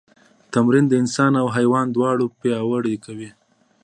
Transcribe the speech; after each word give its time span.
تمرین 0.51 0.85
انسان 1.01 1.31
او 1.41 1.47
حیوان 1.57 1.85
دواړه 1.95 2.23
پیاوړي 2.39 2.95
کوي. 3.05 3.29